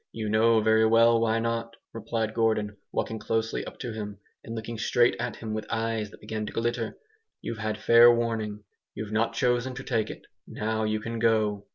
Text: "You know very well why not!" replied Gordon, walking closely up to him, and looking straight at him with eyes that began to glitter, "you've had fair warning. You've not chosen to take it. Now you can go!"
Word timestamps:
"You 0.11 0.29
know 0.29 0.61
very 0.61 0.87
well 0.87 1.21
why 1.21 1.37
not!" 1.37 1.75
replied 1.93 2.33
Gordon, 2.33 2.75
walking 2.91 3.19
closely 3.19 3.63
up 3.65 3.77
to 3.81 3.93
him, 3.93 4.17
and 4.43 4.55
looking 4.55 4.79
straight 4.79 5.15
at 5.19 5.35
him 5.35 5.53
with 5.53 5.67
eyes 5.69 6.09
that 6.09 6.21
began 6.21 6.47
to 6.47 6.51
glitter, 6.53 6.97
"you've 7.39 7.59
had 7.59 7.77
fair 7.77 8.11
warning. 8.11 8.63
You've 8.95 9.11
not 9.11 9.35
chosen 9.35 9.75
to 9.75 9.83
take 9.83 10.09
it. 10.09 10.25
Now 10.47 10.85
you 10.85 10.99
can 11.01 11.19
go!" 11.19 11.67